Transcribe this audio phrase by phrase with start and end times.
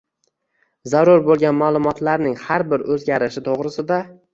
[0.93, 4.07] zarur bo‘lgan ma’lumotlarning har bir o‘zgarishi to‘g‘risida